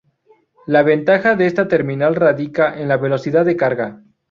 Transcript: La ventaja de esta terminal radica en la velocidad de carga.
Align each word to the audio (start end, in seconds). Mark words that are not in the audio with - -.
La 0.65 0.81
ventaja 0.81 1.35
de 1.35 1.45
esta 1.45 1.67
terminal 1.67 2.15
radica 2.15 2.75
en 2.81 2.87
la 2.87 2.97
velocidad 2.97 3.45
de 3.45 3.55
carga. 3.55 4.01